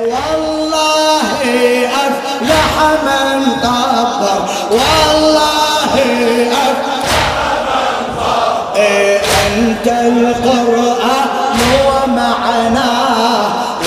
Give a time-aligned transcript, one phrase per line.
[0.00, 1.40] والله
[1.86, 2.72] أفلح
[3.04, 5.94] من طبر والله
[6.52, 7.32] أفلح
[7.66, 12.90] من طبر أنت القرآن ومعنا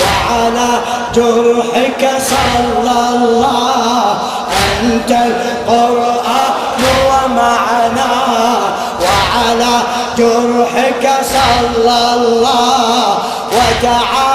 [0.02, 0.68] وعلى
[1.14, 4.18] جرحك صلى الله.
[4.82, 6.52] أنت القرآن
[7.08, 8.10] ومعنا
[9.00, 9.82] وعلى
[10.18, 13.18] جرحك صلى الله.
[13.52, 14.25] وتعالى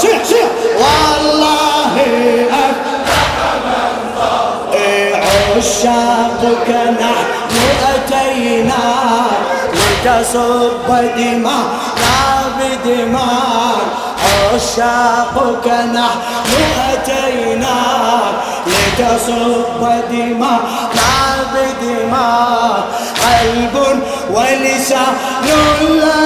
[0.00, 1.96] سيح سيح والله
[2.50, 3.30] أفلح
[3.64, 5.20] من
[5.58, 6.68] عشاقك
[7.00, 7.56] نحن
[7.94, 8.86] أتينا
[9.74, 11.64] لتصب دماء
[11.96, 13.80] لا بدماء.
[14.54, 16.50] عشاقك نحن
[16.92, 17.78] أتينا
[18.66, 20.60] لتصب دماء
[20.94, 21.20] لا
[21.54, 22.84] بدماء
[23.24, 25.12] قلب ولسان
[25.44, 26.19] لبان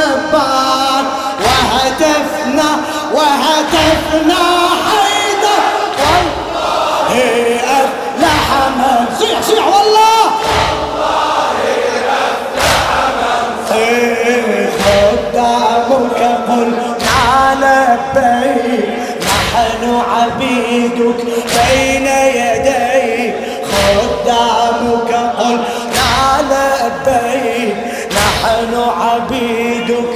[18.14, 18.88] لبيك
[19.22, 23.34] نحن عبيدك بين يديك
[23.72, 27.76] خدامك قلنا لبيك
[28.12, 30.10] نحن عبيدك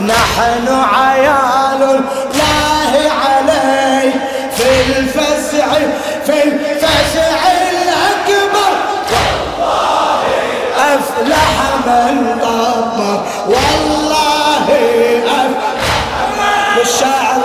[0.00, 4.14] نحن عيال الله عليك
[4.56, 5.66] في الفزع
[6.26, 7.38] في الفزع
[7.70, 8.72] الأكبر
[10.78, 12.41] أفلح من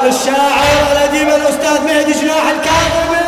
[0.07, 3.27] للشاعر الأديب الأستاذ مهدي جناح الكاظمي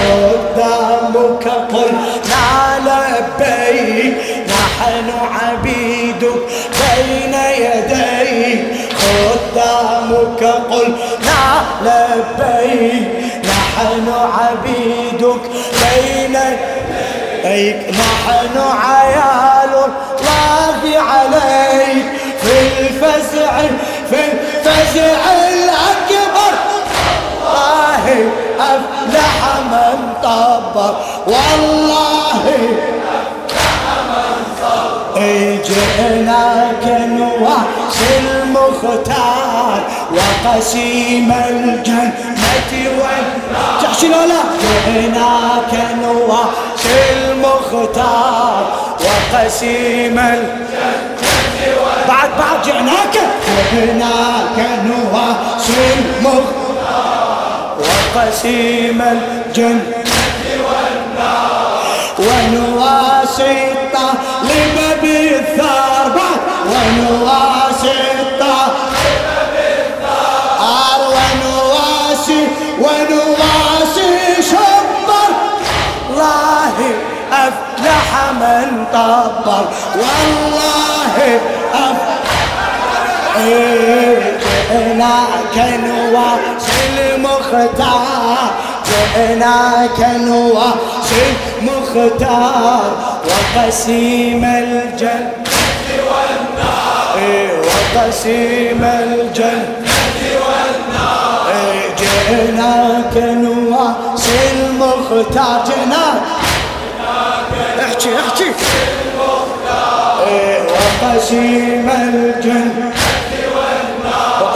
[0.00, 4.16] قدامك قلنا لبيك
[4.48, 6.40] نحن عبيدك
[6.80, 8.64] بين يديك.
[9.00, 11.44] قدامك قلنا
[11.82, 13.08] لبيك
[13.44, 15.42] نحن عبيدك
[15.80, 16.36] بين
[17.44, 17.90] يديك.
[17.90, 22.06] نحن عيال الله عليك
[22.42, 23.52] في الفزع
[24.10, 24.22] في
[24.98, 26.52] الأكبر.
[27.44, 28.04] والله
[28.60, 30.96] أفلح من طبر.
[31.26, 32.42] والله
[35.68, 39.80] جئناك نواصي المختار.
[40.12, 43.80] وقسيم الجنة والنار.
[43.82, 45.72] تحشي لا جئناك
[46.02, 48.62] نواصي المختار.
[49.00, 50.68] وقسيم الجنة
[52.08, 52.62] بعد بعد
[53.72, 59.98] جئناك نواصي المختار وقسيم الجنة
[62.18, 66.40] ونواسي الطالب بالثار بعد
[66.72, 72.40] ونواسي الطالب بالثار ونواسي
[72.78, 75.30] ونواسي شبر.
[76.10, 76.76] الله
[77.32, 78.08] أفلح
[78.40, 79.64] من طبر
[79.94, 81.40] والله
[81.74, 82.67] أفلح
[84.68, 86.80] جئناك نواصي
[87.14, 88.50] المختار
[88.88, 91.24] جئناك نواصي
[91.62, 92.90] المختار
[93.28, 95.32] وقسيم الجنة
[96.08, 99.76] والنار وقسيم الجنة
[100.46, 101.48] والنار
[101.98, 106.22] جئناك نواصي المختار جئناك
[107.80, 108.52] احكي احكي
[110.68, 112.92] وقسيم الجنة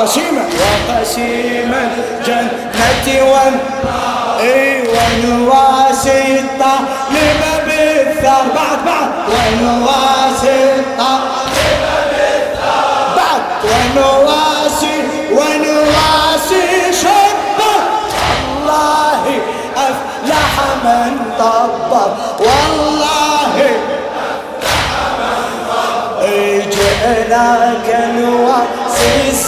[0.03, 0.45] وقسيمة
[0.91, 8.45] وقسيم الجنة والنار اي ونواسي الطالب بالثار.
[8.55, 9.11] بعد بعد.
[9.29, 13.17] ونواسي الطالب بالثار.
[13.17, 14.32] بعد ونواسي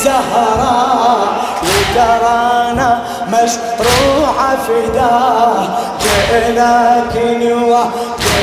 [0.04, 1.28] الزهراء
[1.62, 2.98] لترانا
[3.28, 4.36] مشروع
[4.66, 5.68] فداه
[6.02, 7.84] جئناك نوا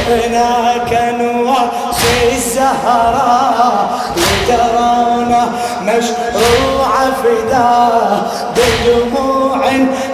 [0.07, 5.49] جئناك نواسي الزهراء لترانا
[5.81, 6.93] مشروع
[7.23, 8.21] فداه
[8.55, 9.61] بدموع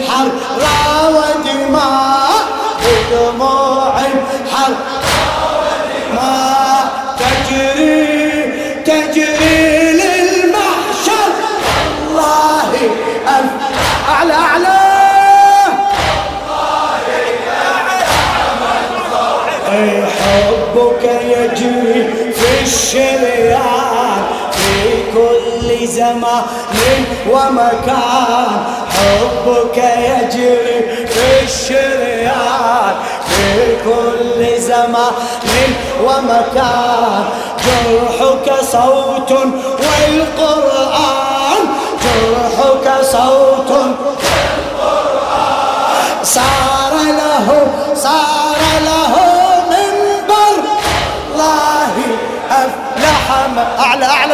[0.07, 2.29] حرة ودماء
[2.83, 3.56] بدموع
[21.57, 24.21] يجري في الشريان
[24.51, 26.44] في كل زمان
[27.31, 28.65] ومكان.
[28.89, 32.95] حبك يجري في الشريان
[33.27, 35.13] في كل زمان
[36.04, 37.24] ومكان.
[37.65, 39.31] جرحك صوت
[39.80, 41.62] والقرآن
[42.03, 44.98] جرحك صوت والقرآن.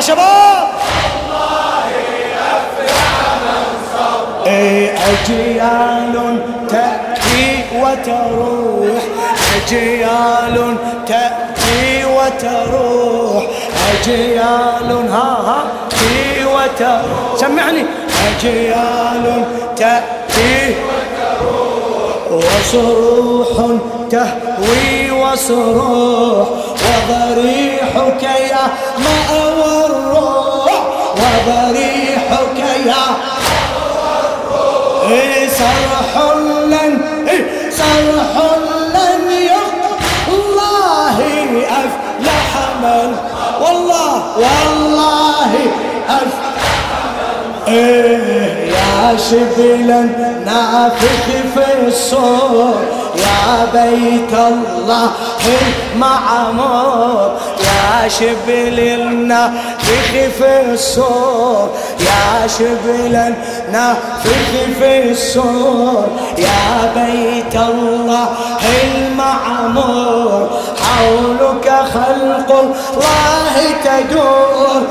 [0.04, 0.68] أعلى
[2.92, 3.64] أعلى
[3.94, 4.44] شباب!
[4.48, 6.40] إيه، أجيال
[6.70, 9.04] تأتي وتروح.
[9.56, 10.78] أجيال
[11.08, 13.44] تأتي وتروح.
[13.94, 17.38] أجيال ها ها تأتي وتروح.
[17.38, 17.86] سمعني.
[18.28, 19.46] أجيال
[19.78, 20.76] تأتي
[22.38, 23.77] وصروح
[24.12, 26.47] تهوي وصروح
[26.83, 28.63] وضريحك يا
[28.97, 30.81] مأوى الروح
[31.15, 33.03] وضريحك يا
[35.50, 37.12] صرح لن
[47.74, 50.02] يا شبلا
[50.46, 51.25] نافخ
[51.56, 52.75] في الصور.
[53.16, 55.10] يا بيت الله
[55.94, 61.70] المعمور يا شبل النافخ في الصور.
[62.00, 66.08] يا شبل النافخ في الصور.
[66.38, 68.28] يا بيت الله
[68.84, 70.50] المعمور
[70.84, 72.50] حولك خلق
[72.94, 74.81] الله تدور.